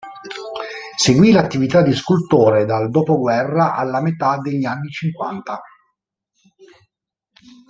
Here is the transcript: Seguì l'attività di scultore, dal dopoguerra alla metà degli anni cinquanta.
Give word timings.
Seguì 0.97 1.31
l'attività 1.31 1.83
di 1.83 1.93
scultore, 1.93 2.65
dal 2.65 2.89
dopoguerra 2.89 3.75
alla 3.75 4.01
metà 4.01 4.39
degli 4.39 4.65
anni 4.65 4.89
cinquanta. 4.89 5.61